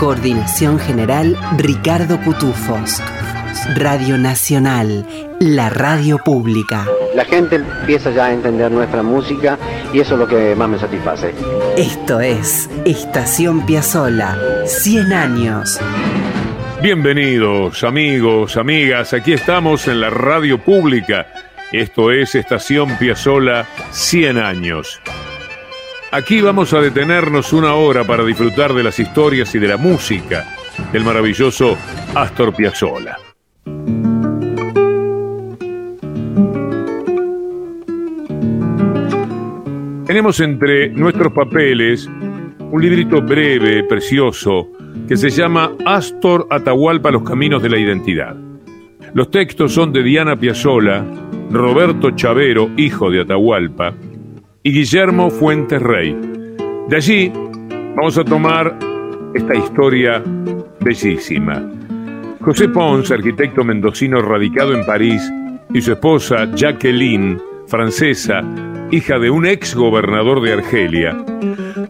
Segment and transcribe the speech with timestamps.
[0.00, 3.02] Coordinación general Ricardo Cutufos.
[3.76, 5.06] Radio Nacional,
[5.40, 6.86] la radio pública.
[7.14, 9.58] La gente empieza ya a entender nuestra música
[9.92, 11.34] y eso es lo que más me satisface.
[11.76, 15.78] Esto es Estación Piazzola, 100 años.
[16.80, 21.26] Bienvenidos amigos, amigas, aquí estamos en la radio pública.
[21.72, 24.98] Esto es Estación Piazzola, 100 años.
[26.12, 30.44] Aquí vamos a detenernos una hora para disfrutar de las historias y de la música
[30.92, 31.76] del maravilloso
[32.16, 33.16] Astor Piazzolla.
[40.04, 42.08] Tenemos entre nuestros papeles
[42.58, 44.68] un librito breve, precioso,
[45.06, 48.34] que se llama Astor Atahualpa, los caminos de la identidad.
[49.14, 51.04] Los textos son de Diana Piazzolla,
[51.52, 53.94] Roberto Chavero, hijo de Atahualpa,
[54.62, 56.16] y Guillermo Fuentes Rey.
[56.88, 57.32] De allí
[57.96, 58.76] vamos a tomar
[59.34, 60.22] esta historia
[60.80, 61.62] bellísima.
[62.40, 65.22] José Pons, arquitecto mendocino radicado en París,
[65.72, 68.42] y su esposa Jacqueline, francesa,
[68.90, 71.16] hija de un ex gobernador de Argelia,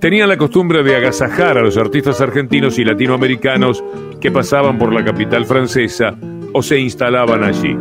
[0.01, 3.83] tenían la costumbre de agasajar a los artistas argentinos y latinoamericanos
[4.21, 6.15] que pasaban por la capital francesa
[6.53, 7.77] o se instalaban allí.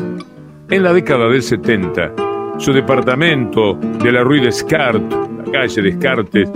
[0.69, 2.28] En la década del 70,
[2.59, 6.51] su departamento de la Rue Descartes, la calle Descartes,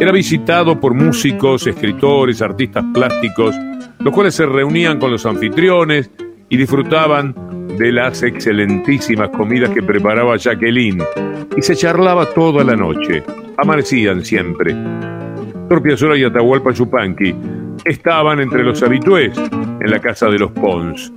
[0.00, 3.54] era visitado por músicos, escritores, artistas plásticos,
[4.00, 6.10] los cuales se reunían con los anfitriones
[6.48, 7.34] y disfrutaban
[7.78, 11.02] de las excelentísimas comidas que preparaba Jacqueline
[11.56, 13.22] y se charlaba toda la noche.
[13.58, 14.74] Amanecían siempre.
[15.68, 17.34] Torpiazola y Atahualpa Yupanqui
[17.84, 21.12] estaban entre los habitués en la casa de los Pons.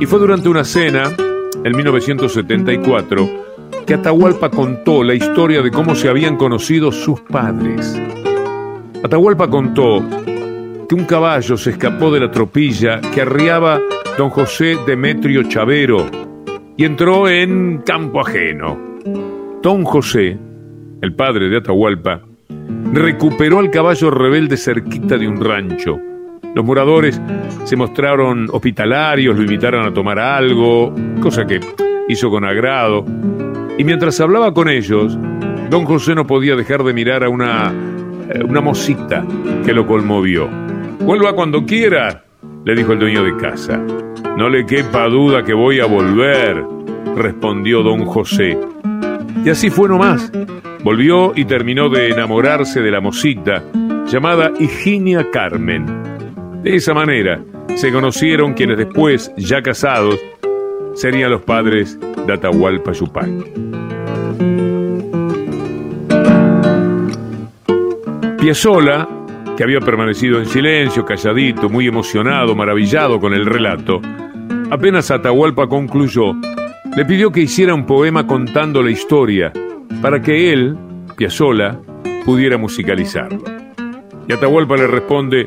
[0.00, 1.04] Y fue durante una cena,
[1.64, 3.45] en 1974,
[3.86, 8.00] que Atahualpa contó la historia de cómo se habían conocido sus padres.
[9.04, 10.02] Atahualpa contó
[10.88, 13.80] que un caballo se escapó de la tropilla que arriaba
[14.18, 16.06] don José Demetrio Chavero
[16.76, 18.78] y entró en campo ajeno.
[19.62, 20.36] Don José,
[21.02, 22.20] el padre de Atahualpa,
[22.92, 25.98] recuperó al caballo rebelde cerquita de un rancho.
[26.54, 27.20] Los moradores
[27.64, 31.60] se mostraron hospitalarios, lo invitaron a tomar algo, cosa que
[32.08, 33.04] hizo con agrado,
[33.78, 35.18] y mientras hablaba con ellos,
[35.70, 37.72] don José no podía dejar de mirar a una,
[38.30, 39.24] eh, una mosita
[39.64, 40.48] que lo conmovió.
[41.00, 42.24] Vuelva cuando quiera,
[42.64, 43.80] le dijo el dueño de casa.
[44.36, 46.64] No le quepa duda que voy a volver,
[47.16, 48.58] respondió don José.
[49.44, 50.32] Y así fue nomás.
[50.82, 53.62] Volvió y terminó de enamorarse de la mosita,
[54.06, 55.86] llamada Higinia Carmen.
[56.62, 57.40] De esa manera
[57.74, 60.18] se conocieron quienes después, ya casados,
[60.96, 63.52] serían los padres de Atahualpa Yupanqui.
[68.38, 69.08] Piazzola,
[69.56, 74.00] que había permanecido en silencio, calladito, muy emocionado, maravillado con el relato,
[74.70, 76.34] apenas Atahualpa concluyó,
[76.96, 79.52] le pidió que hiciera un poema contando la historia
[80.00, 80.76] para que él,
[81.16, 81.78] Piazzola,
[82.24, 83.42] pudiera musicalizarlo.
[84.28, 85.44] Y Atahualpa le responde,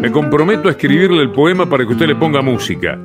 [0.00, 2.98] me comprometo a escribirle el poema para que usted le ponga música.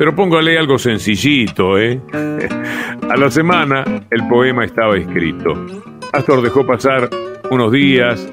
[0.00, 2.00] Pero póngale algo sencillito, ¿eh?
[3.10, 5.66] A la semana el poema estaba escrito.
[6.14, 7.10] Astor dejó pasar
[7.50, 8.26] unos días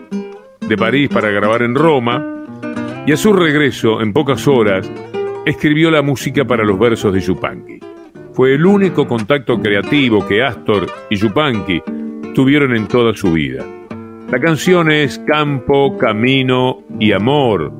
[0.61, 2.45] de París para grabar en Roma
[3.05, 4.89] y a su regreso, en pocas horas,
[5.45, 7.79] escribió la música para los versos de Yupanqui.
[8.31, 11.83] Fue el único contacto creativo que Astor y Yupanqui
[12.33, 13.65] tuvieron en toda su vida.
[14.31, 17.73] La canción es Campo, Camino y Amor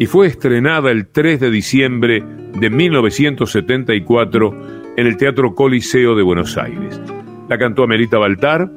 [0.00, 2.24] y fue estrenada el 3 de diciembre
[2.54, 4.54] de 1974
[4.96, 7.00] en el Teatro Coliseo de Buenos Aires.
[7.48, 8.70] La cantó Amelita Baltar,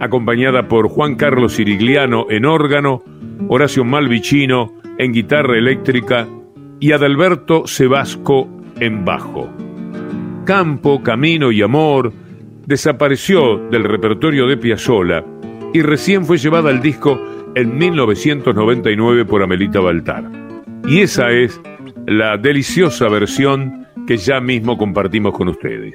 [0.00, 3.02] acompañada por Juan Carlos Sirigliano en órgano,
[3.48, 6.26] Horacio Malvicino en guitarra eléctrica
[6.80, 8.48] y Adalberto Sebasco
[8.80, 9.48] en bajo.
[10.44, 12.12] Campo, Camino y Amor
[12.66, 15.24] desapareció del repertorio de Piazzolla
[15.72, 17.20] y recién fue llevada al disco
[17.54, 20.24] en 1999 por Amelita Baltar.
[20.86, 21.60] Y esa es
[22.08, 25.92] la deliciosa versión que ya mismo compartimos con ustedes.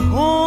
[0.00, 0.39] Del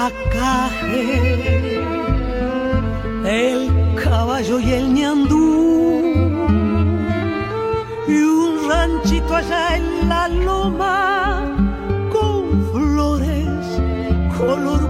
[0.00, 1.40] tata Dios
[3.24, 6.02] el caballo y el ñandú
[8.08, 11.56] y un ranchito allá en la loma
[12.10, 13.66] con flores
[14.38, 14.89] color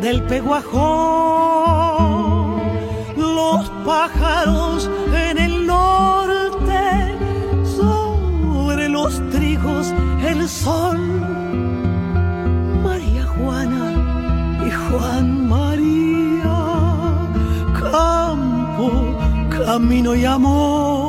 [0.00, 0.80] del Peguajón,
[3.16, 4.90] los pájaros
[5.28, 7.14] en el norte,
[7.76, 9.92] sobre los trigos
[10.26, 10.98] el sol,
[12.82, 16.56] María Juana y Juan María,
[17.78, 18.90] campo,
[19.50, 20.99] camino y amor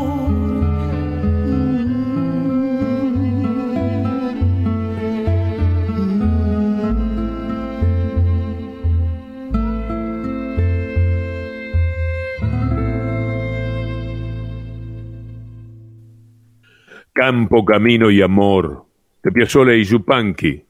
[17.14, 18.86] Campo, Camino y Amor,
[19.22, 20.64] de Piazzolla y Yupanqui.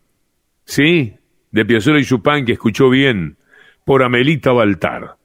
[0.66, 1.14] Sí,
[1.52, 3.38] de Piazzolla y Yupanqui, escuchó bien,
[3.86, 5.16] por Amelita Baltar.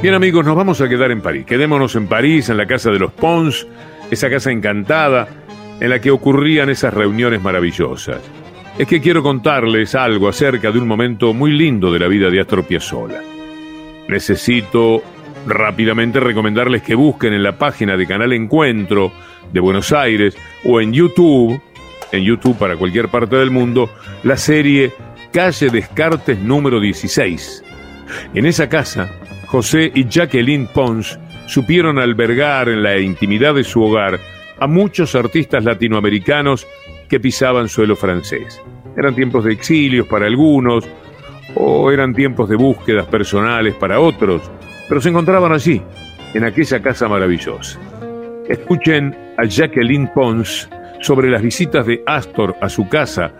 [0.00, 1.44] Bien amigos, nos vamos a quedar en París.
[1.44, 3.66] Quedémonos en París, en la casa de los Pons,
[4.12, 5.45] esa casa encantada
[5.80, 8.20] en la que ocurrían esas reuniones maravillosas.
[8.78, 12.40] Es que quiero contarles algo acerca de un momento muy lindo de la vida de
[12.40, 13.22] Astor Piazzolla.
[14.08, 15.02] Necesito
[15.46, 19.12] rápidamente recomendarles que busquen en la página de Canal Encuentro
[19.52, 21.60] de Buenos Aires o en YouTube,
[22.12, 23.90] en YouTube para cualquier parte del mundo,
[24.24, 24.92] la serie
[25.32, 27.64] Calle Descartes número 16.
[28.34, 29.10] En esa casa,
[29.46, 34.18] José y Jacqueline Pons supieron albergar en la intimidad de su hogar
[34.58, 36.66] a muchos artistas latinoamericanos
[37.08, 38.60] que pisaban suelo francés.
[38.96, 40.88] Eran tiempos de exilios para algunos,
[41.54, 44.50] o eran tiempos de búsquedas personales para otros,
[44.88, 45.82] pero se encontraban allí,
[46.34, 47.78] en aquella casa maravillosa.
[48.48, 50.68] Escuchen a Jacqueline Pons
[51.00, 53.32] sobre las visitas de Astor a su casa,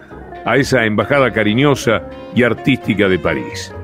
[0.44, 2.02] a esa embajada cariñosa
[2.34, 3.74] y artística de París.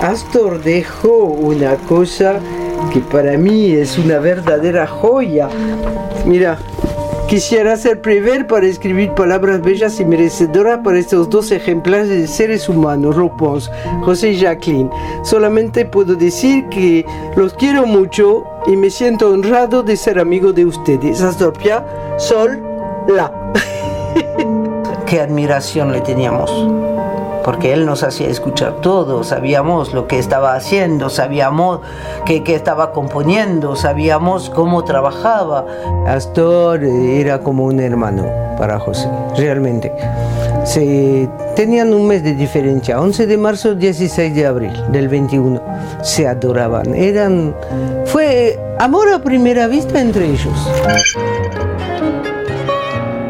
[0.00, 2.40] Astor dejó una cosa
[2.92, 5.48] que para mí es una verdadera joya.
[6.24, 6.58] Mira,
[7.28, 12.68] quisiera ser prever para escribir palabras bellas y merecedoras para estos dos ejemplares de seres
[12.68, 13.70] humanos, Ropons,
[14.02, 14.90] José y Jacqueline.
[15.22, 17.04] Solamente puedo decir que
[17.36, 21.20] los quiero mucho y me siento honrado de ser amigo de ustedes.
[21.20, 21.84] Astor Pia,
[22.18, 22.62] Sol,
[23.08, 23.32] La.
[25.06, 26.93] Qué admiración le teníamos
[27.44, 31.80] porque él nos hacía escuchar todo, sabíamos lo que estaba haciendo, sabíamos
[32.24, 35.66] qué, estaba componiendo, sabíamos cómo trabajaba.
[36.06, 38.26] Astor era como un hermano
[38.58, 39.92] para José, realmente.
[40.64, 45.62] Se, tenían un mes de diferencia, 11 de marzo, 16 de abril del 21.
[46.02, 47.54] Se adoraban, eran,
[48.06, 50.70] fue amor a primera vista entre ellos.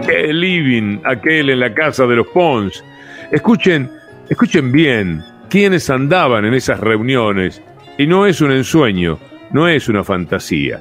[0.09, 2.85] el living, aquel en la casa de los Pons.
[3.33, 3.90] Escuchen,
[4.28, 7.62] escuchen bien quiénes andaban en esas reuniones.
[7.99, 9.19] Y no es un ensueño,
[9.52, 10.81] no es una fantasía.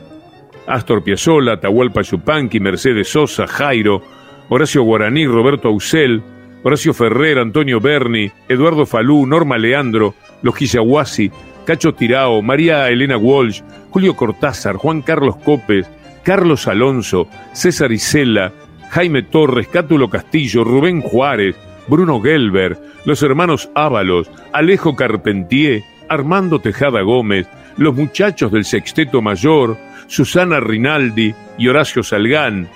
[0.66, 4.02] Astor Piazzolla, Atahualpa Yupanqui, Mercedes Sosa, Jairo,
[4.50, 6.24] Horacio Guaraní, Roberto Ausel,
[6.64, 11.32] Horacio Ferrer, Antonio Berni, Eduardo Falú, Norma Leandro, Los Quillahuasi,
[11.66, 15.88] Cacho Tirao, María Elena Walsh, Julio Cortázar, Juan Carlos Copes,
[16.24, 18.52] Carlos Alonso, César Isela,
[18.90, 21.56] Jaime Torres, Cátulo Castillo, Rubén Juárez,
[21.88, 27.48] Bruno Gelber, los hermanos Ábalos, Alejo Carpentier, Armando Tejada Gómez,
[27.78, 32.70] los muchachos del Sexteto Mayor, Susana Rinaldi y Horacio Salgán.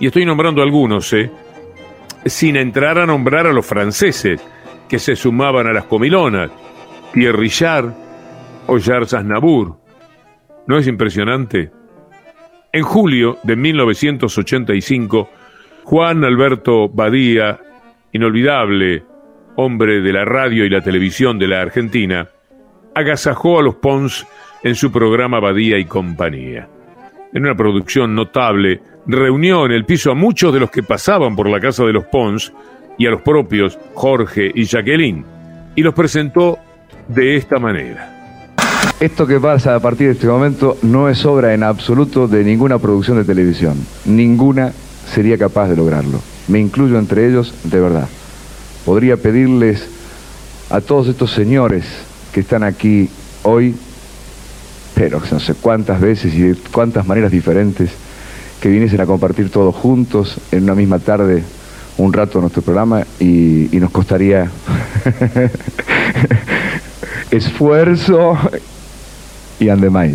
[0.00, 1.30] Y estoy nombrando algunos, ¿eh?
[2.24, 4.40] Sin entrar a nombrar a los franceses,
[4.88, 6.50] que se sumaban a las comilonas,
[7.12, 7.94] Pierre Richard
[8.66, 9.76] o Charles Aznavour.
[10.66, 11.70] ¿No es impresionante?
[12.72, 15.30] En julio de 1985,
[15.84, 17.58] Juan Alberto Badía,
[18.12, 19.02] inolvidable
[19.56, 22.28] hombre de la radio y la televisión de la Argentina,
[22.94, 24.26] agasajó a los Pons
[24.62, 26.68] en su programa Badía y Compañía.
[27.32, 31.48] En una producción notable, reunió en el piso a muchos de los que pasaban por
[31.48, 32.52] la casa de los Pons
[32.98, 35.24] y a los propios Jorge y Jacqueline,
[35.74, 36.58] y los presentó
[37.08, 38.14] de esta manera.
[39.00, 42.78] Esto que pasa a partir de este momento no es obra en absoluto de ninguna
[42.78, 43.76] producción de televisión.
[44.04, 44.72] Ninguna
[45.14, 46.20] sería capaz de lograrlo.
[46.48, 48.08] Me incluyo entre ellos de verdad.
[48.84, 49.84] Podría pedirles
[50.70, 51.84] a todos estos señores
[52.32, 53.08] que están aquí
[53.42, 53.74] hoy
[54.98, 57.90] pero no sé cuántas veces y de cuántas maneras diferentes
[58.60, 61.44] que viniesen a compartir todos juntos en una misma tarde
[61.98, 64.50] un rato nuestro programa y, nos costaría
[67.30, 68.38] esfuerzo
[69.60, 70.10] y andemás.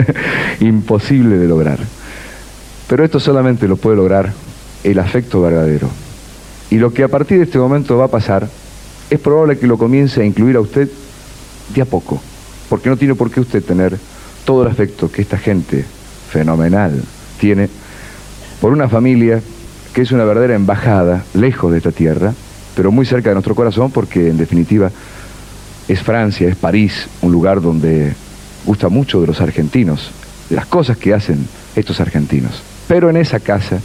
[0.60, 1.78] Imposible de lograr.
[2.88, 4.32] Pero esto solamente lo puede lograr
[4.82, 5.88] el afecto verdadero.
[6.70, 8.48] Y lo que a partir de este momento va a pasar
[9.10, 10.88] es probable que lo comience a incluir a usted
[11.74, 12.20] de a poco,
[12.68, 13.98] porque no tiene por qué usted tener
[14.44, 15.84] todo el afecto que esta gente
[16.30, 17.02] fenomenal
[17.38, 17.68] tiene
[18.60, 19.40] por una familia
[19.92, 22.34] que es una verdadera embajada lejos de esta tierra,
[22.74, 24.90] pero muy cerca de nuestro corazón porque en definitiva
[25.88, 28.14] es Francia, es París, un lugar donde
[28.66, 30.10] gusta mucho de los argentinos,
[30.50, 32.62] las cosas que hacen estos argentinos.
[32.88, 33.78] Pero en esa casa,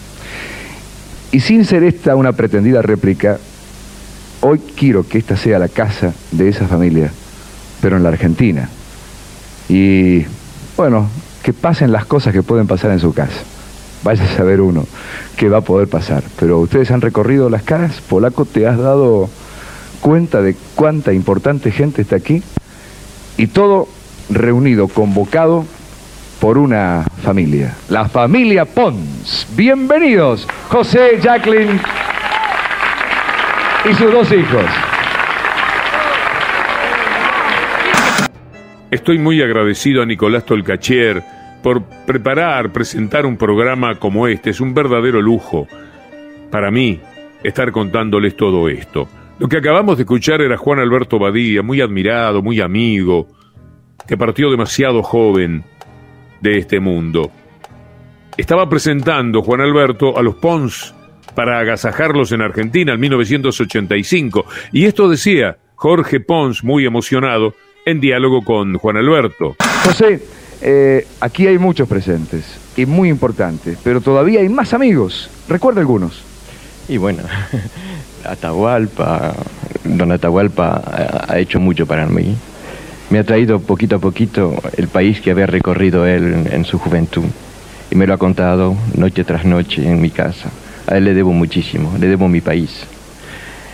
[1.32, 3.38] y sin ser esta una pretendida réplica,
[4.42, 7.12] hoy quiero que esta sea la casa de esa familia,
[7.82, 8.70] pero en la Argentina.
[9.68, 10.26] Y
[10.78, 11.10] bueno,
[11.44, 13.42] que pasen las cosas que pueden pasar en su casa.
[14.04, 14.86] Vaya a saber uno
[15.38, 16.24] qué va a poder pasar.
[16.40, 19.30] Pero ustedes han recorrido las caras, Polaco, ¿te has dado
[20.02, 22.44] cuenta de cuánta importante gente está aquí?
[23.38, 23.88] Y todo
[24.30, 25.66] reunido, convocado
[26.44, 29.48] por una familia, la familia Pons.
[29.56, 31.80] Bienvenidos, José, Jacqueline
[33.90, 34.66] y sus dos hijos.
[38.92, 41.24] Estoy muy agradecido a Nicolás Tolcachier
[41.64, 44.50] por preparar, presentar un programa como este.
[44.50, 45.66] Es un verdadero lujo
[46.52, 47.00] para mí
[47.42, 49.08] estar contándoles todo esto.
[49.40, 53.30] Lo que acabamos de escuchar era Juan Alberto Badía, muy admirado, muy amigo,
[54.06, 55.64] que partió demasiado joven
[56.44, 57.32] de este mundo.
[58.36, 60.94] Estaba presentando Juan Alberto a los Pons
[61.34, 64.46] para agasajarlos en Argentina en 1985.
[64.74, 69.56] Y esto decía Jorge Pons, muy emocionado, en diálogo con Juan Alberto.
[69.86, 70.22] José,
[70.62, 75.30] eh, aquí hay muchos presentes y muy importantes, pero todavía hay más amigos.
[75.48, 76.24] Recuerda algunos.
[76.90, 77.24] Y bueno,
[78.26, 79.34] Atahualpa,
[79.86, 80.82] don Atahualpa
[81.28, 82.36] ha hecho mucho para mí.
[83.10, 87.26] Me ha traído poquito a poquito el país que había recorrido él en su juventud
[87.92, 90.50] y me lo ha contado noche tras noche en mi casa.
[90.88, 92.88] A él le debo muchísimo, le debo mi país.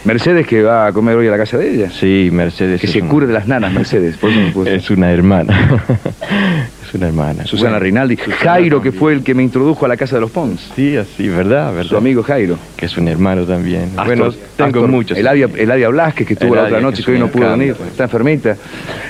[0.05, 1.89] Mercedes que va a comer hoy a la casa de ella.
[1.91, 2.81] Sí, Mercedes.
[2.81, 4.17] Que se cure de las nanas, Mercedes.
[4.65, 5.81] es una hermana.
[6.93, 7.45] una hermana.
[7.45, 8.17] Susana Rinaldi.
[8.17, 10.71] Jairo, que fue el que me introdujo a la casa de los Pons.
[10.75, 11.73] Sí, así, ¿verdad?
[11.73, 11.89] ¿verdad?
[11.89, 12.57] Su amigo Jairo.
[12.75, 13.91] Que es un hermano también.
[13.95, 15.17] bueno, tengo muchos.
[15.17, 18.55] Eladia, Eladia Blasque, que estuvo la otra noche, que, hoy no pudo venir, está enfermita.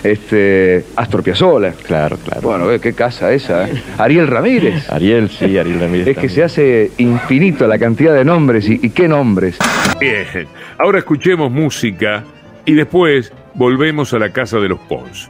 [0.03, 1.73] Este, Astor Piazzolla.
[1.85, 2.41] Claro, claro.
[2.41, 3.67] Bueno, qué casa esa.
[3.67, 3.81] ¿eh?
[3.97, 4.89] Ariel Ramírez.
[4.89, 6.07] Ariel, sí, Ariel Ramírez.
[6.07, 9.57] Es que se hace infinito la cantidad de nombres y, y qué nombres.
[9.99, 10.47] Bien,
[10.79, 12.23] ahora escuchemos música
[12.65, 15.29] y después volvemos a la casa de los Pons.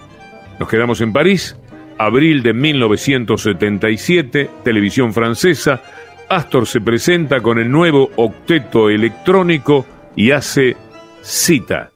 [0.60, 1.58] Nos quedamos en París
[2.00, 5.84] abril de 1977, televisión francesa,
[6.30, 10.78] Astor se presenta con el nuevo octeto electrónico y hace
[11.22, 11.92] cita.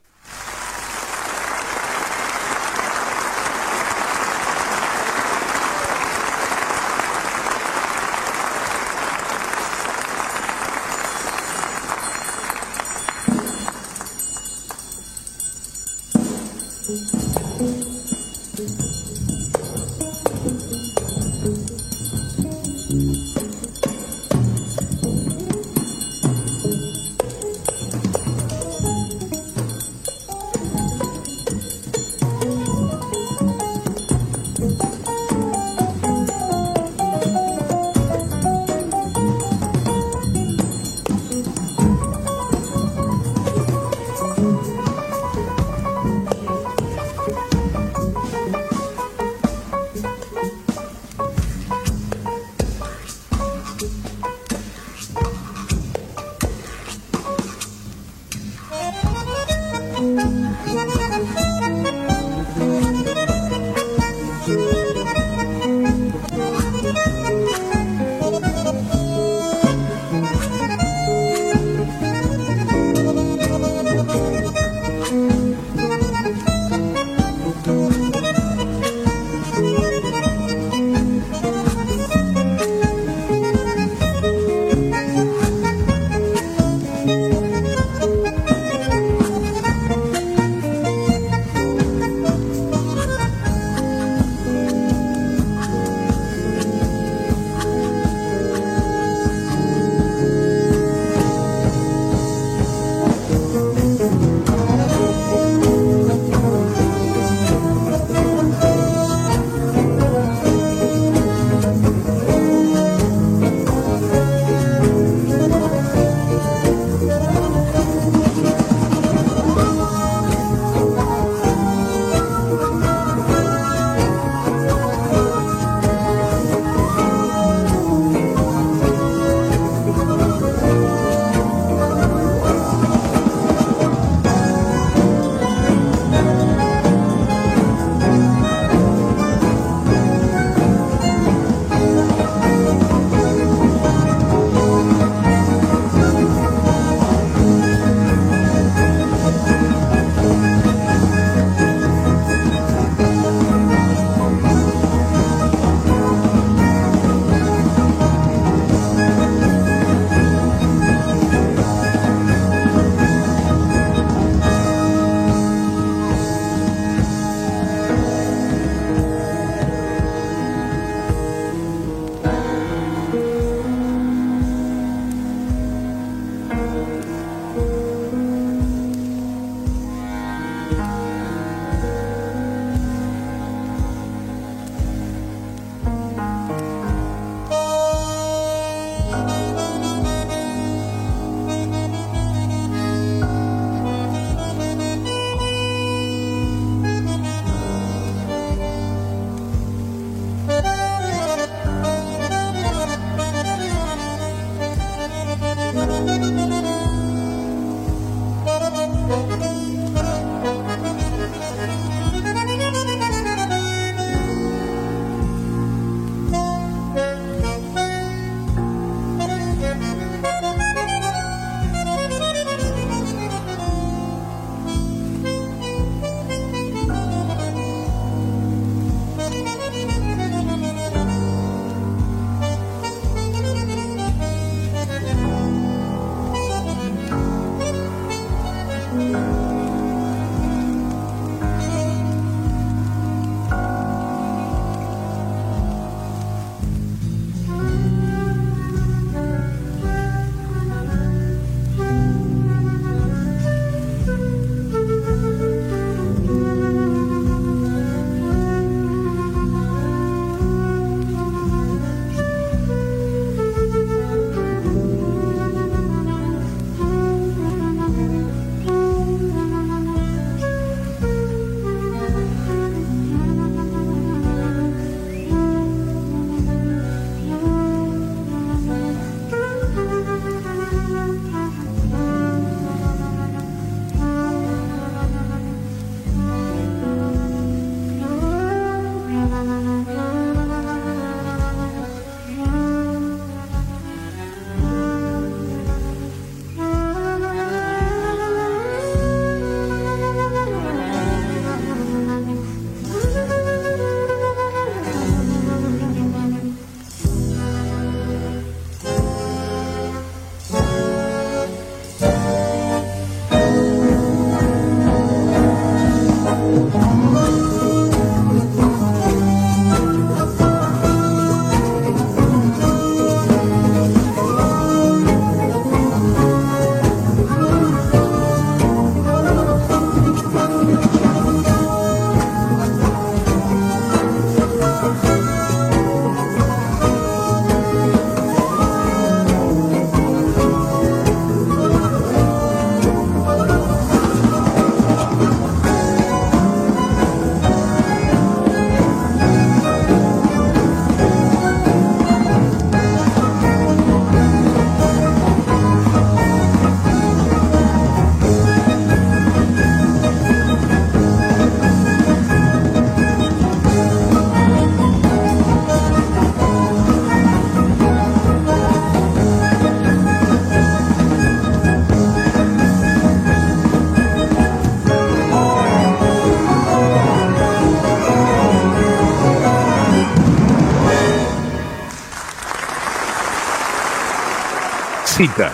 [385.16, 385.54] Cita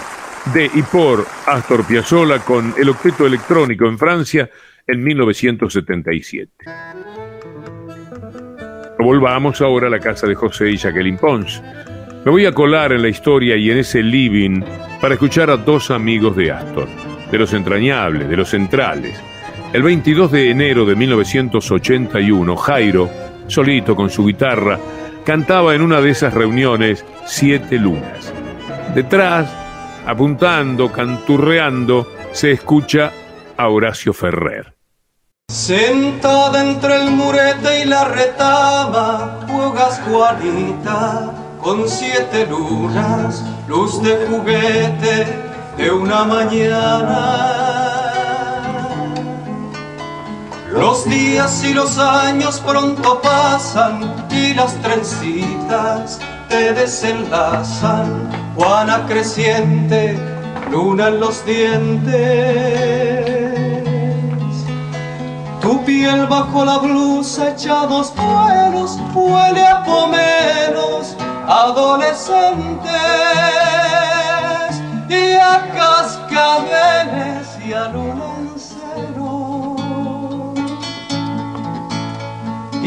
[0.53, 4.49] de y por Astor Piazzolla con el octeto electrónico en Francia
[4.87, 6.49] en 1977.
[8.99, 11.61] Volvamos ahora a la casa de José y Jacqueline Pons.
[12.23, 14.61] Me voy a colar en la historia y en ese living
[15.01, 16.87] para escuchar a dos amigos de Astor,
[17.29, 19.21] de los entrañables, de los centrales.
[19.73, 23.09] El 22 de enero de 1981, Jairo,
[23.47, 24.79] solito con su guitarra,
[25.25, 28.33] cantaba en una de esas reuniones Siete Lunas.
[28.93, 29.47] Detrás,
[30.05, 33.11] apuntando, canturreando, se escucha
[33.57, 34.75] a Horacio Ferrer.
[35.49, 45.27] Sentada entre el murete y la retama, juegas Juanita con siete lunas, luz de juguete
[45.77, 47.59] de una mañana.
[50.71, 58.48] Los días y los años pronto pasan y las trencitas te desenlazan.
[58.59, 60.19] Juana creciente,
[60.69, 62.09] luna en los dientes.
[65.61, 71.15] Tu piel bajo la blusa echados vuelos huele a pomeros
[71.47, 72.91] adolescentes.
[75.07, 77.87] Y a cascabeles y a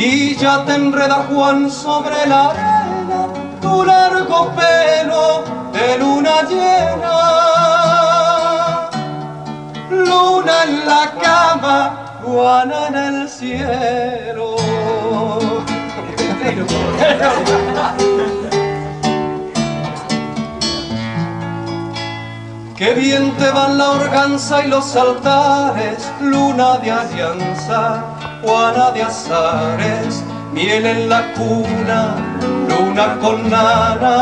[0.04, 2.81] y ya te enreda Juan sobre la arena
[3.84, 7.18] largo pelo de luna llena.
[9.90, 11.78] Luna en la cama,
[12.22, 14.56] Juana en el cielo.
[22.76, 28.04] Qué bien te van la organza y los altares, luna de alianza
[28.42, 32.16] Juana de Azares, miel en la cuna,
[32.82, 34.16] luna con nana.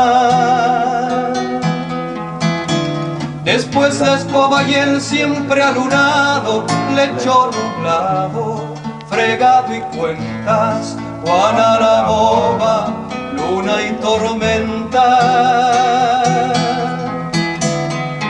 [3.43, 6.63] Después la escoba y el siempre alunado,
[6.95, 8.75] lecho nublado,
[9.09, 12.93] fregado y cuentas, Juana la boba,
[13.35, 15.07] luna y tormenta.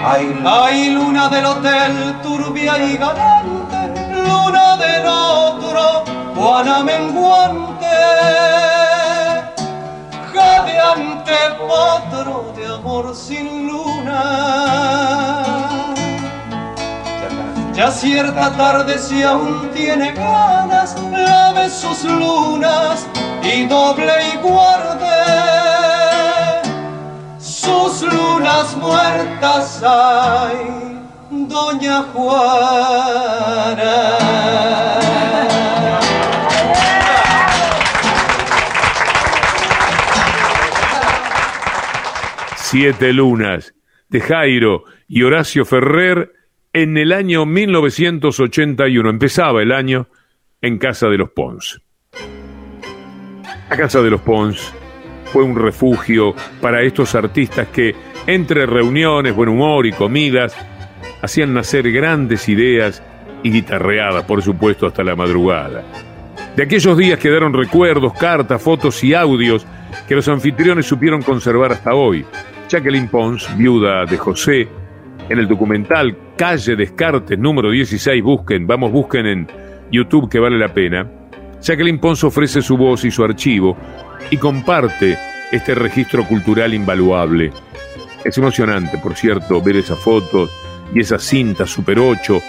[0.04, 3.82] Ay, ay, luna del hotel, turbia y galante,
[4.26, 6.04] luna del otro,
[6.36, 7.88] Juana menguante,
[10.51, 14.21] jadeante potro de amor sin luna.
[17.73, 23.07] Ya cierta tarde si aún tiene ganas, lave sus lunas
[23.41, 25.21] y doble y guarde
[27.39, 33.11] sus lunas muertas hay, doña Juana.
[42.71, 43.75] Siete lunas
[44.07, 46.31] de Jairo y Horacio Ferrer
[46.71, 49.10] en el año 1981.
[49.10, 50.07] Empezaba el año
[50.62, 51.81] en Casa de los Pons.
[53.69, 54.73] La Casa de los Pons
[55.34, 57.93] fue un refugio para estos artistas que,
[58.25, 60.55] entre reuniones, buen humor y comidas,
[61.21, 63.03] hacían nacer grandes ideas
[63.43, 65.84] y guitarreadas, por supuesto, hasta la madrugada.
[66.55, 69.67] De aquellos días quedaron recuerdos, cartas, fotos y audios
[70.07, 72.25] que los anfitriones supieron conservar hasta hoy.
[72.71, 74.65] Jacqueline Pons, viuda de José,
[75.27, 79.47] en el documental Calle Descartes número 16, busquen, vamos, busquen en
[79.91, 81.05] YouTube que vale la pena.
[81.62, 83.75] Jacqueline Pons ofrece su voz y su archivo
[84.29, 85.17] y comparte
[85.51, 87.51] este registro cultural invaluable.
[88.23, 90.49] Es emocionante, por cierto, ver esas fotos
[90.95, 92.39] y esas cintas Super 8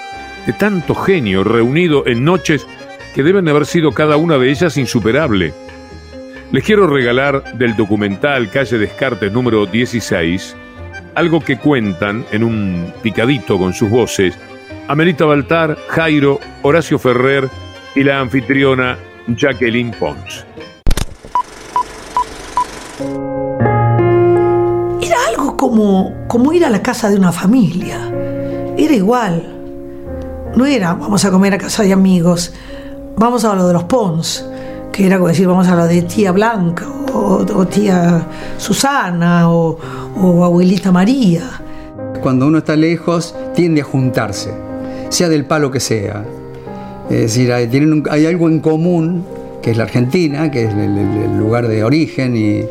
[0.47, 2.65] de tanto genio reunido en noches
[3.17, 5.53] que deben haber sido cada una de ellas insuperable.
[6.53, 10.55] Les quiero regalar del documental Calle Descartes número 16
[11.15, 14.35] algo que cuentan en un picadito con sus voces
[14.87, 17.49] Amelita Baltar, Jairo, Horacio Ferrer
[17.95, 20.45] y la anfitriona Jacqueline Pons.
[25.01, 28.13] Era algo como, como ir a la casa de una familia.
[28.77, 30.53] Era igual.
[30.55, 32.53] No era vamos a comer a casa de amigos,
[33.17, 34.52] vamos a lo de los Pons,
[34.93, 38.27] que era como decir vamos a lo de tía Blanca o, tía
[38.59, 39.79] Susana o,
[40.17, 41.43] o abuelita María.
[42.23, 44.53] Cuando uno está lejos tiende a juntarse,
[45.09, 46.25] sea del palo que sea.
[47.11, 49.25] Es decir, hay, tienen hay algo en común,
[49.61, 52.65] que es la Argentina, que es el, lugar de origen, y,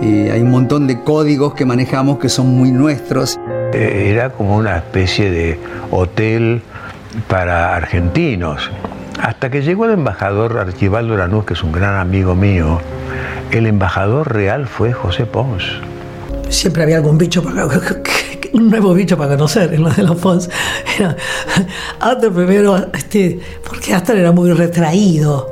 [0.00, 3.38] hay un montón de códigos que manejamos que son muy nuestros.
[3.72, 5.58] Eh, era como una especie de
[5.90, 6.62] hotel
[7.26, 8.70] para argentinos.
[9.22, 12.80] Hasta que llegó el embajador Archibaldo Lanús, que es un gran amigo mío,
[13.50, 15.64] el embajador real fue José Pons.
[16.48, 17.42] Siempre había algún bicho
[18.52, 20.48] un nuevo bicho para conocer en lo de los Pons.
[20.98, 21.16] Era,
[22.00, 25.50] Astor primero, este, porque Astor era muy retraído.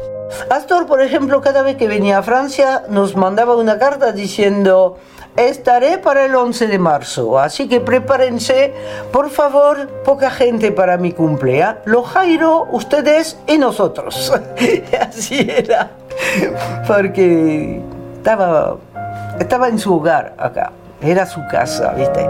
[0.50, 4.98] Astor, por ejemplo, cada vez que venía a Francia nos mandaba una carta diciendo
[5.36, 8.72] estaré para el 11 de marzo, así que prepárense,
[9.12, 14.32] por favor, poca gente para mi cumpleaños, lo Jairo, ustedes y nosotros.
[15.00, 15.90] así era,
[16.86, 17.80] porque
[18.16, 18.76] estaba,
[19.38, 22.26] estaba en su hogar acá, era su casa, ¿viste?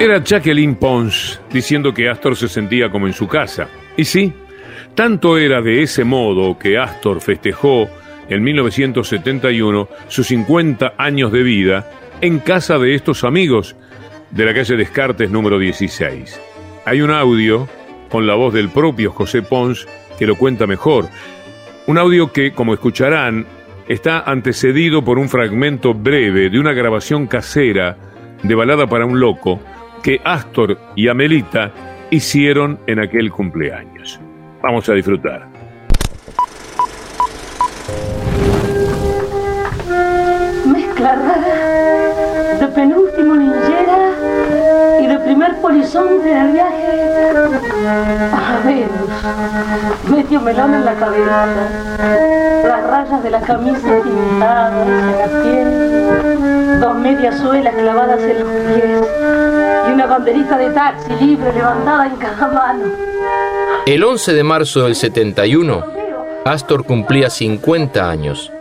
[0.00, 3.68] Era Jacqueline Pons diciendo que Astor se sentía como en su casa.
[3.96, 4.32] Y sí,
[4.94, 7.88] tanto era de ese modo que Astor festejó
[8.28, 13.76] en 1971 sus 50 años de vida en casa de estos amigos
[14.30, 16.40] de la calle Descartes número 16.
[16.86, 17.68] Hay un audio
[18.10, 19.86] con la voz del propio José Pons
[20.18, 21.08] que lo cuenta mejor.
[21.86, 23.46] Un audio que, como escucharán,
[23.88, 27.96] está antecedido por un fragmento breve de una grabación casera
[28.42, 29.60] de Balada para un Loco
[30.02, 31.72] que Astor y Amelita
[32.10, 34.20] hicieron en aquel cumpleaños.
[34.62, 35.48] Vamos a disfrutar.
[42.74, 43.98] Penúltimo ninjera
[45.00, 46.84] y de primer polizonte del viaje.
[48.32, 51.46] A Venus, medio melón en la cabeza,
[52.64, 58.48] las rayas de la camisa pintadas en la piel, dos medias suelas clavadas en los
[58.48, 59.08] pies
[59.88, 62.84] y una banderita de taxi libre levantada en cada mano.
[63.86, 65.84] El 11 de marzo del 71,
[66.44, 68.53] Astor cumplía 50 años.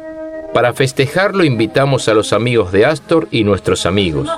[0.53, 4.29] Para festejarlo invitamos a los amigos de Astor y nuestros amigos.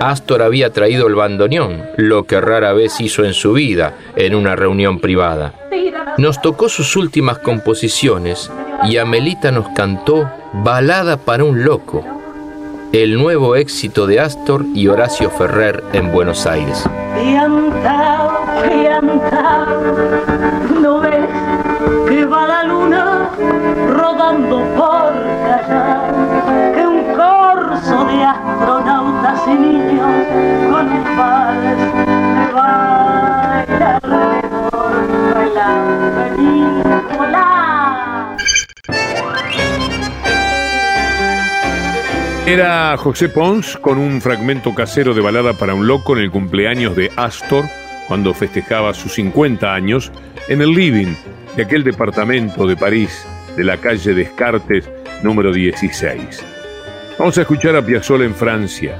[0.00, 4.56] Astor había traído el bandoneón, lo que rara vez hizo en su vida en una
[4.56, 5.54] reunión privada.
[6.16, 8.50] Nos tocó sus últimas composiciones
[8.84, 12.04] y Amelita nos cantó Balada para un loco,
[12.92, 16.84] el nuevo éxito de Astor y Horacio Ferrer en Buenos Aires.
[23.88, 25.12] Rodando por
[25.46, 26.12] callar?
[26.74, 30.26] Que un corso de astronautas y niños
[30.70, 34.92] con el vals me baila alrededor,
[35.34, 36.18] bailando
[37.16, 38.36] volar.
[42.46, 46.96] Era José Pons con un fragmento casero de balada para un loco en el cumpleaños
[46.96, 47.64] de Astor,
[48.08, 50.10] cuando festejaba sus 50 años,
[50.48, 51.14] en el living
[51.56, 54.88] de aquel departamento de París, de la calle Descartes,
[55.22, 56.44] número 16.
[57.18, 58.96] Vamos a escuchar a Piazzolla en Francia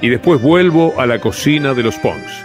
[0.00, 2.44] y después vuelvo a la cocina de los Pons.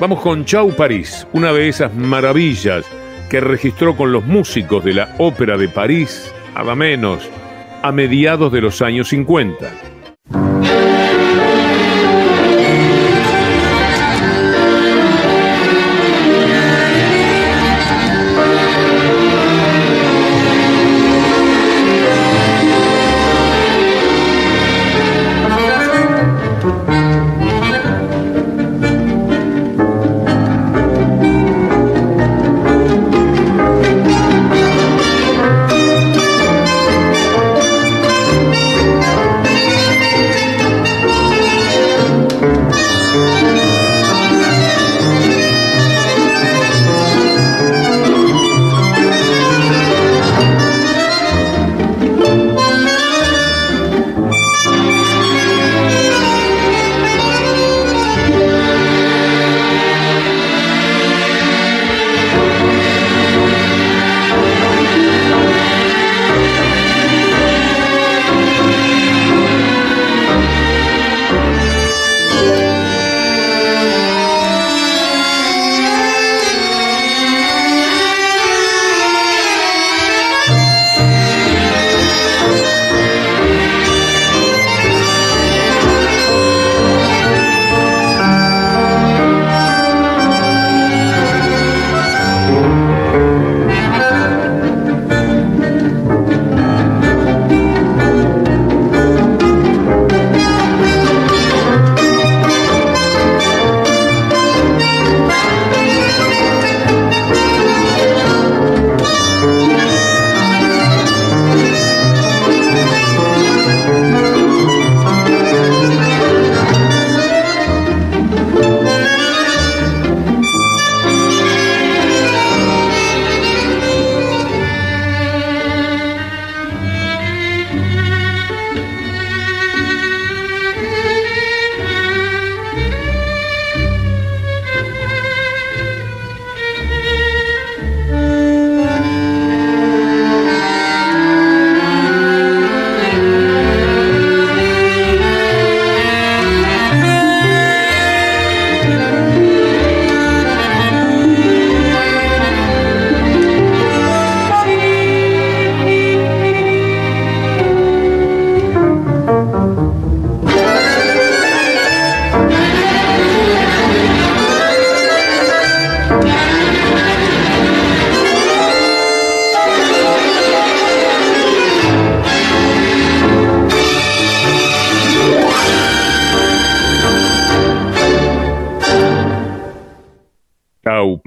[0.00, 2.84] Vamos con Chau París, una de esas maravillas
[3.30, 7.28] que registró con los músicos de la Ópera de París, nada menos,
[7.82, 9.91] a mediados de los años 50.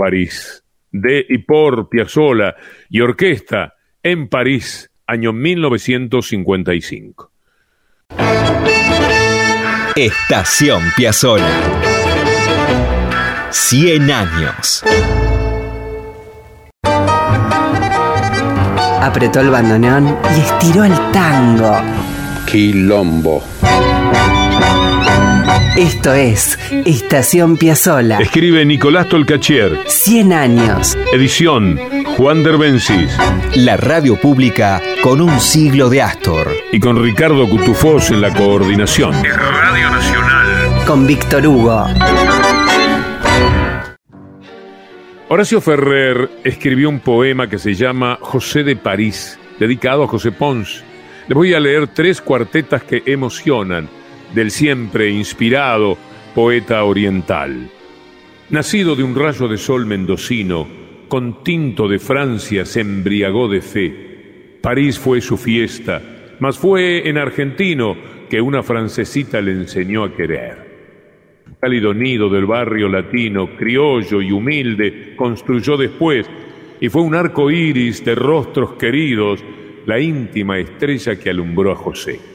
[0.05, 2.55] París, de y por Piazzolla
[2.91, 7.31] y orquesta en París, año 1955.
[9.95, 11.49] Estación Piazzolla.
[13.49, 14.83] 100 años.
[19.01, 21.81] Apretó el bandoneón y estiró el tango.
[22.45, 23.41] Quilombo.
[25.77, 28.19] Esto es Estación Piazzola.
[28.19, 29.77] Escribe Nicolás Tolcachier.
[29.87, 30.97] 100 años.
[31.11, 31.77] Edición
[32.17, 33.17] Juan Derbencis.
[33.55, 36.47] La radio pública con un siglo de Astor.
[36.71, 39.13] Y con Ricardo Cutufós en la coordinación.
[39.13, 40.85] Radio Nacional.
[40.87, 41.85] Con Víctor Hugo.
[45.27, 50.83] Horacio Ferrer escribió un poema que se llama José de París, dedicado a José Pons.
[51.27, 53.89] Le voy a leer tres cuartetas que emocionan
[54.33, 55.97] del siempre inspirado
[56.33, 57.69] poeta oriental.
[58.49, 60.67] Nacido de un rayo de sol mendocino,
[61.07, 64.59] con tinto de Francia se embriagó de fe.
[64.61, 66.01] París fue su fiesta,
[66.39, 67.95] mas fue en argentino
[68.29, 70.65] que una francesita le enseñó a querer.
[71.59, 76.29] Cálido nido del barrio latino, criollo y humilde, construyó después,
[76.81, 79.43] y fue un arco iris de rostros queridos,
[79.85, 82.34] la íntima estrella que alumbró a José.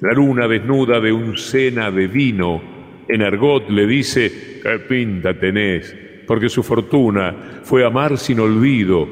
[0.00, 2.62] La luna desnuda de un cena de vino,
[3.06, 5.94] en argot le dice, qué pinta tenés,
[6.26, 9.06] porque su fortuna fue amar sin olvido,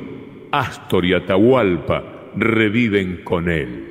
[0.51, 3.91] Astor y Atahualpa reviven con él.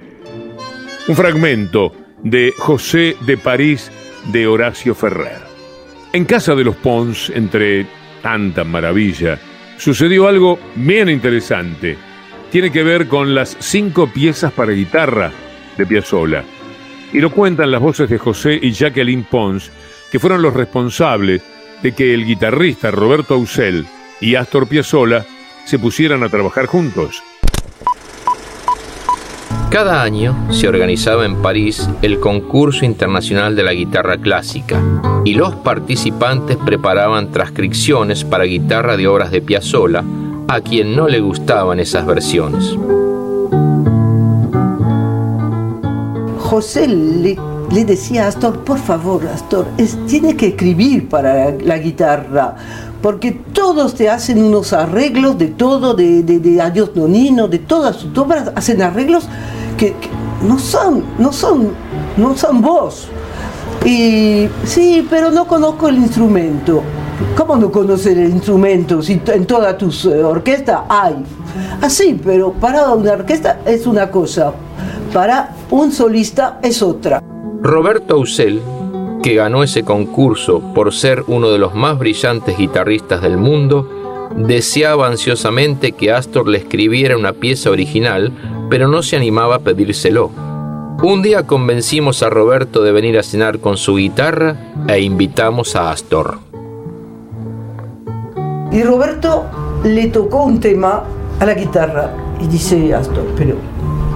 [1.07, 1.93] Un fragmento
[2.23, 3.91] de José de París
[4.31, 5.41] de Horacio Ferrer.
[6.13, 7.85] En casa de los Pons, entre
[8.23, 9.37] tanta maravilla,
[9.77, 11.95] sucedió algo bien interesante.
[12.51, 15.31] Tiene que ver con las cinco piezas para guitarra
[15.77, 16.43] de Piazzolla
[17.13, 19.71] y lo cuentan las voces de José y Jacqueline Pons,
[20.11, 21.41] que fueron los responsables
[21.81, 23.85] de que el guitarrista Roberto Ausel
[24.19, 25.25] y Astor Piazzolla
[25.65, 27.21] se pusieran a trabajar juntos.
[29.69, 34.81] Cada año se organizaba en París el concurso internacional de la guitarra clásica
[35.25, 40.03] y los participantes preparaban transcripciones para guitarra de obras de Piazzolla
[40.47, 42.77] a quien no le gustaban esas versiones.
[46.49, 47.37] José le,
[47.83, 52.55] decía a Astor, por favor, Astor, es, tiene que escribir para la guitarra,
[53.01, 57.97] porque todos te hacen unos arreglos de todo, de, de, de Adiós Nonino, de todas
[57.97, 59.27] sus obras, hacen arreglos
[59.77, 59.93] que,
[60.47, 61.71] no son, no son,
[62.15, 63.09] no son vos.
[63.85, 66.81] Y sí, pero no conozco el instrumento.
[67.35, 71.15] ¿Cómo no conoces el instrumento si en toda tu uh, orquesta hay?
[71.81, 74.53] Así, pero para una orquesta es una cosa,
[75.07, 77.21] para un solista es otra.
[77.61, 78.61] Roberto Ausel,
[79.23, 85.07] que ganó ese concurso por ser uno de los más brillantes guitarristas del mundo, deseaba
[85.07, 88.31] ansiosamente que Astor le escribiera una pieza original,
[88.69, 90.31] pero no se animaba a pedírselo.
[91.01, 94.55] Un día convencimos a Roberto de venir a cenar con su guitarra
[94.87, 96.39] e invitamos a Astor.
[98.71, 99.45] Y Roberto
[99.83, 101.03] le tocó un tema
[101.39, 103.55] a la guitarra y dice Astor, pero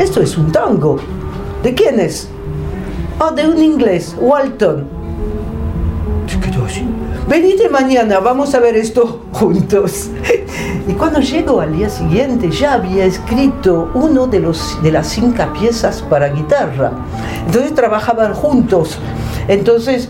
[0.01, 0.97] esto es un tango.
[1.63, 2.27] ¿De quién es?
[3.19, 4.87] Ah, de un inglés, Walton.
[6.41, 6.85] Quedó así.
[7.27, 10.09] Venite mañana, vamos a ver esto juntos.
[10.87, 15.43] Y cuando llego al día siguiente ya había escrito uno de, los, de las cinco
[15.53, 16.91] piezas para guitarra.
[17.45, 18.97] Entonces trabajaban juntos.
[19.47, 20.09] Entonces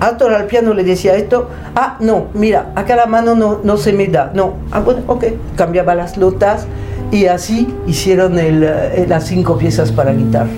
[0.00, 3.92] Astor al piano le decía esto, ah, no, mira, acá la mano no, no se
[3.92, 5.24] me da, no, ah, bueno, ok,
[5.56, 6.66] cambiaba las notas
[7.12, 8.60] y así hicieron el,
[9.08, 10.50] las cinco piezas para guitarra.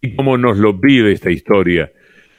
[0.00, 1.90] Y como nos lo pide esta historia,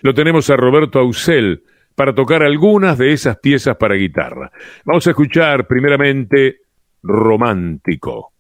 [0.01, 1.63] lo tenemos a Roberto Ausel
[1.95, 4.51] para tocar algunas de esas piezas para guitarra.
[4.85, 6.61] Vamos a escuchar primeramente
[7.03, 8.33] Romántico.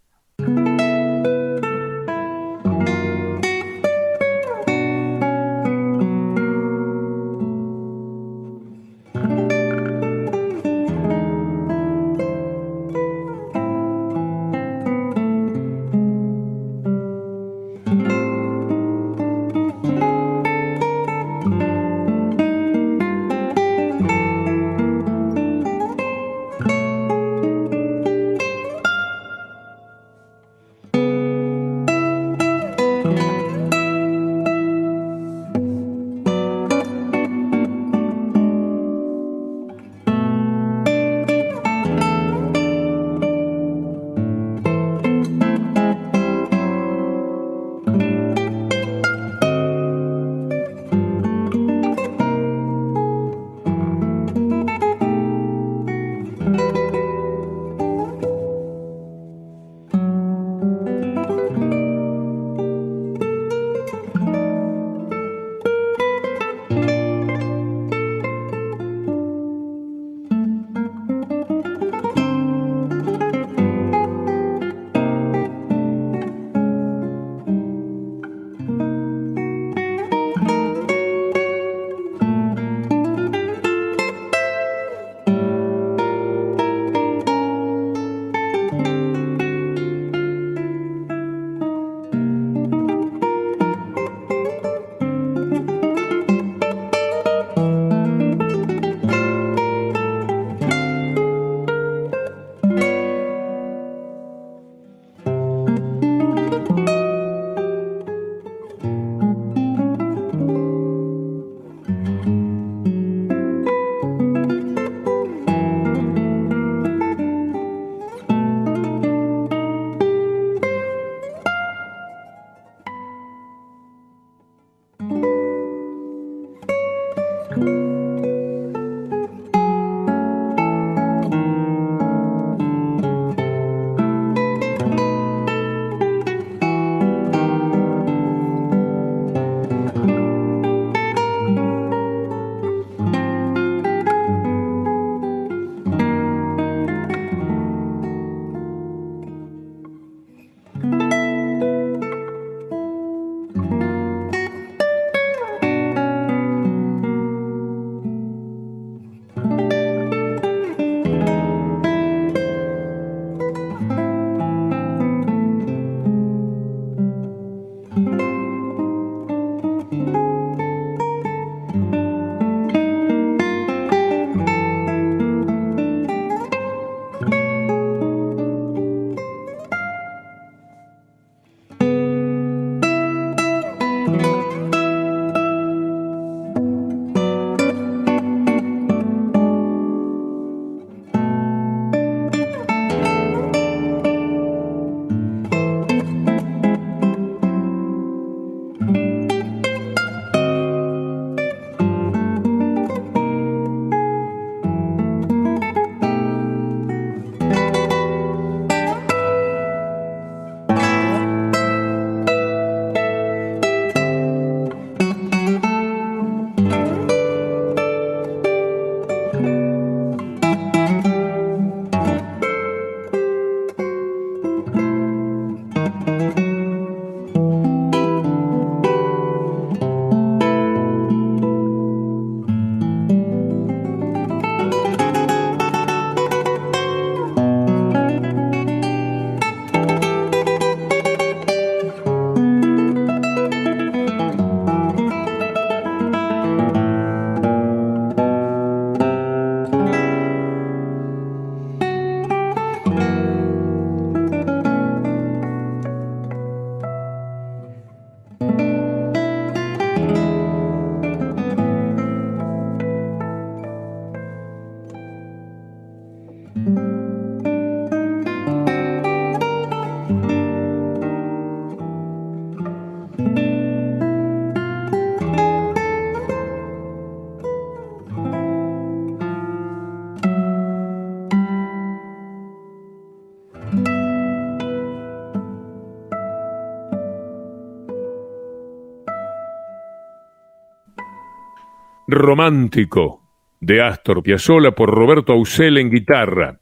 [292.21, 293.21] Romántico
[293.59, 296.59] de Astor Piazzolla por Roberto Ausel en guitarra.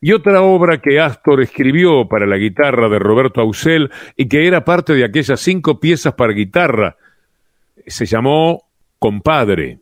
[0.00, 4.64] Y otra obra que Astor escribió para la guitarra de Roberto Ausel y que era
[4.64, 6.96] parte de aquellas cinco piezas para guitarra
[7.86, 8.64] se llamó
[8.98, 9.80] Compadre.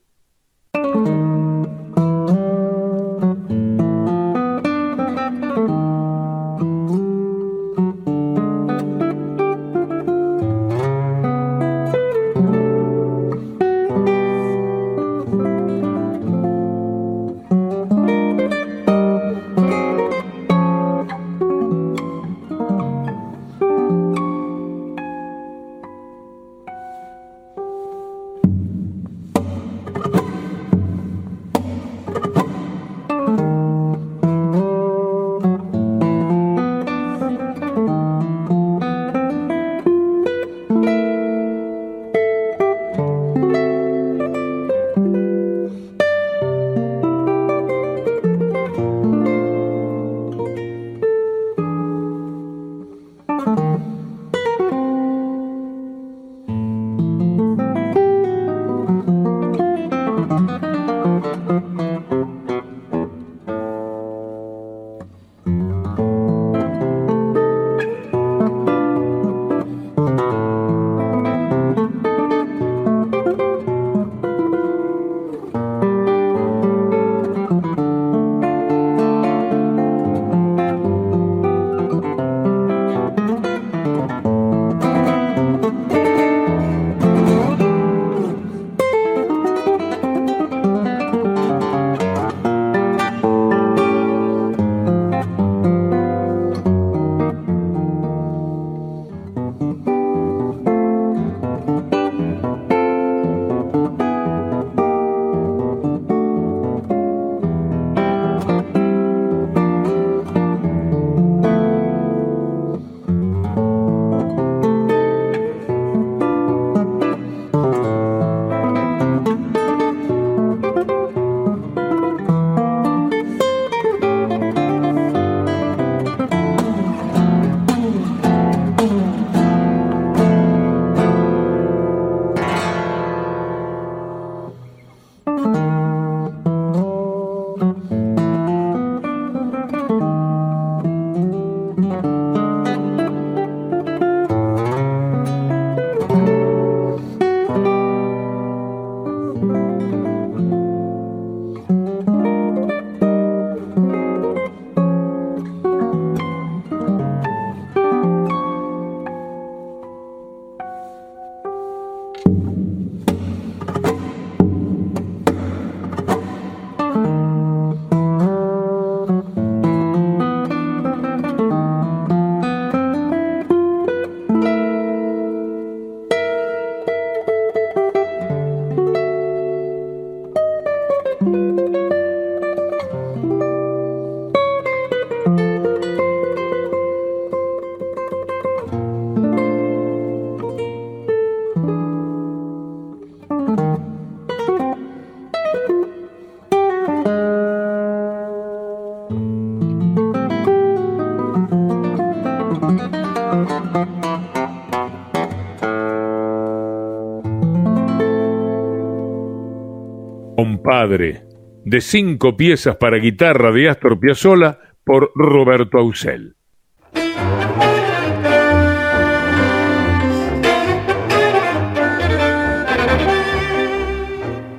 [210.42, 211.22] Compadre,
[211.64, 216.34] de cinco piezas para guitarra de Astor Piazzolla por Roberto Ausel.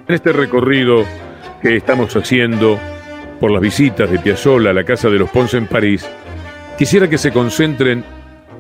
[0.08, 1.04] En este recorrido
[1.62, 2.80] que estamos haciendo
[3.42, 6.10] por las visitas de Piazzolla a la Casa de los Ponce en París,
[6.78, 8.06] quisiera que se concentren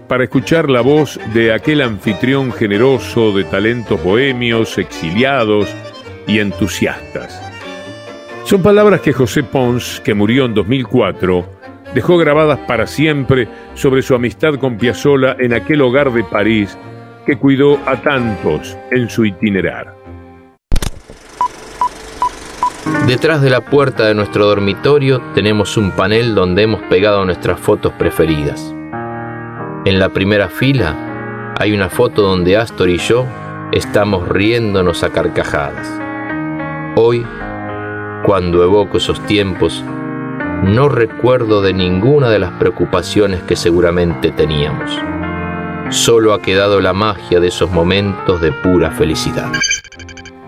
[0.09, 5.74] para escuchar la voz de aquel anfitrión generoso de talentos bohemios, exiliados
[6.28, 7.41] y entusiastas.
[8.45, 11.45] Son palabras que José Pons, que murió en 2004,
[11.93, 16.78] dejó grabadas para siempre sobre su amistad con Piazzolla en aquel hogar de París
[17.26, 19.95] que cuidó a tantos en su itinerar.
[23.07, 27.93] Detrás de la puerta de nuestro dormitorio tenemos un panel donde hemos pegado nuestras fotos
[27.93, 28.74] preferidas.
[29.86, 33.26] En la primera fila hay una foto donde Astor y yo
[33.71, 36.03] estamos riéndonos a carcajadas.
[36.96, 37.26] Hoy,
[38.24, 39.84] cuando evoco esos tiempos,
[40.64, 44.91] no recuerdo de ninguna de las preocupaciones que seguramente teníamos.
[45.89, 49.52] Solo ha quedado la magia de esos momentos de pura felicidad.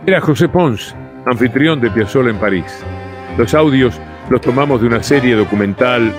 [0.05, 2.83] Era José Pons anfitrión de Piazzolla en París.
[3.37, 6.13] Los audios los tomamos de una serie documental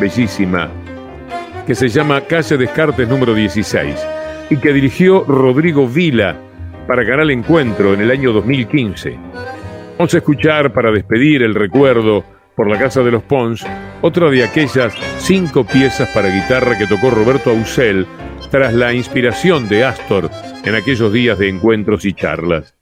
[0.00, 0.70] bellísima
[1.66, 3.96] que se llama Calle Descartes número 16
[4.50, 6.36] y que dirigió Rodrigo Vila
[6.86, 9.18] para Canal Encuentro en el año 2015.
[9.96, 12.24] Vamos a escuchar para despedir el recuerdo
[12.56, 13.64] por la Casa de los Pons
[14.02, 18.04] otra de aquellas cinco piezas para guitarra que tocó Roberto Ausel
[18.50, 20.30] tras la inspiración de Astor
[20.64, 22.73] en aquellos días de encuentros y charlas.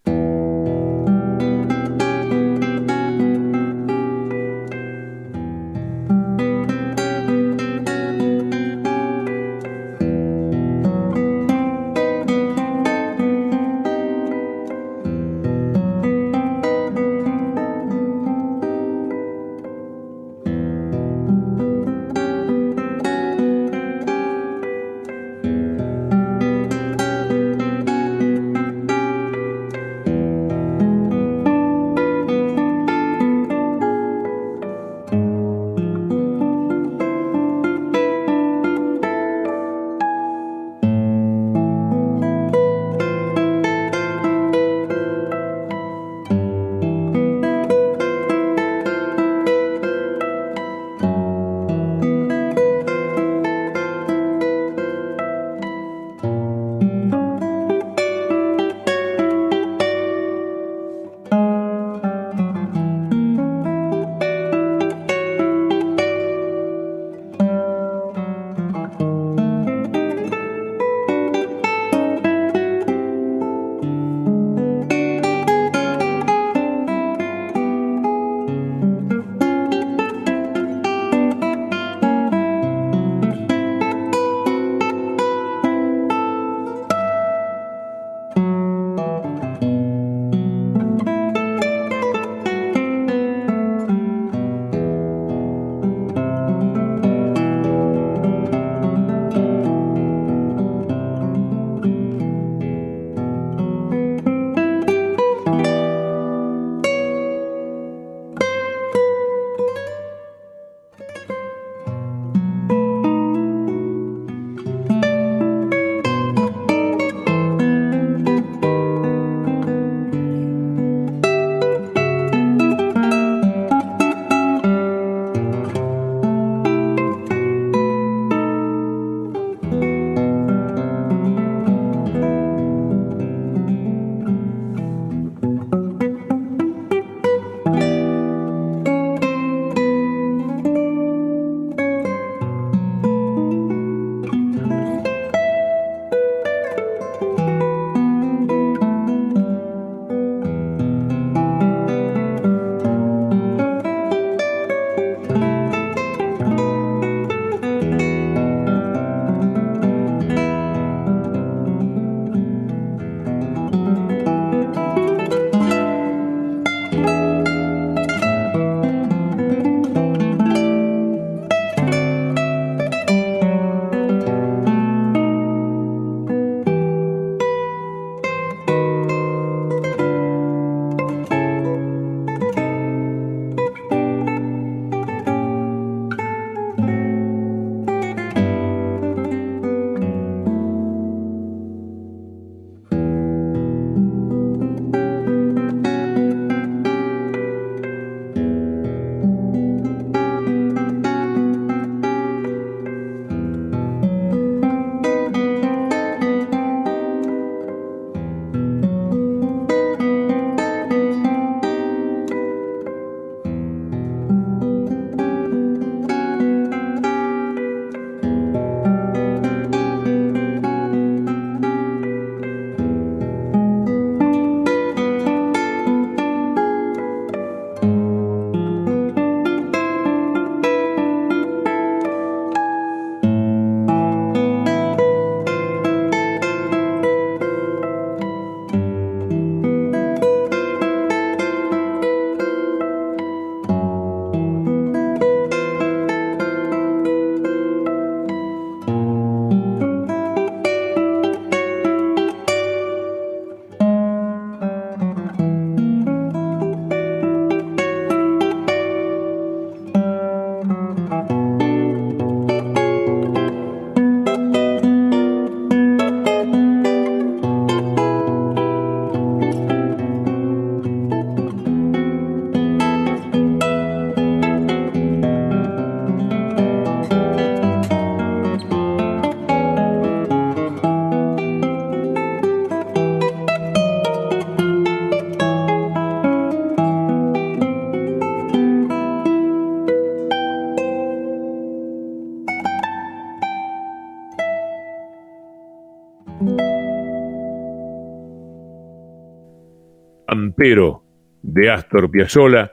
[300.26, 301.04] Pampero
[301.42, 302.72] de Astor Piazzolla,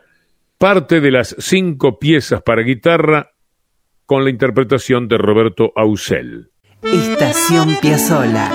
[0.58, 3.32] parte de las cinco piezas para guitarra
[4.06, 6.52] con la interpretación de Roberto Ausel.
[6.82, 8.50] Estación Piazzolla.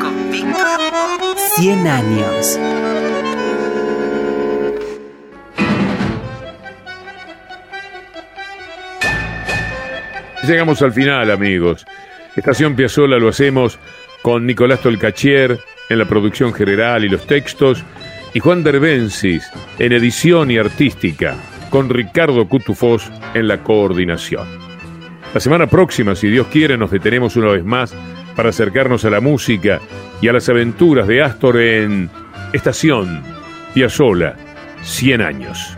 [0.00, 2.60] Con Víctor 100 años.
[10.46, 11.84] Llegamos al final, amigos.
[12.36, 13.78] Estación Piazzolla lo hacemos
[14.22, 15.58] con Nicolás Tolcachier
[15.88, 17.82] en la producción general y los textos
[18.36, 21.38] y Juan Derbensis en edición y artística
[21.70, 24.46] con Ricardo Cutufós en la coordinación.
[25.32, 27.94] La semana próxima, si Dios quiere, nos detenemos una vez más
[28.36, 29.80] para acercarnos a la música
[30.20, 32.10] y a las aventuras de Astor en
[32.52, 33.22] Estación
[33.72, 34.36] Piazzolla
[34.82, 35.74] 100 años.